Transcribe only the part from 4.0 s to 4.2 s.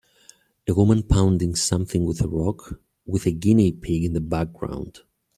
in the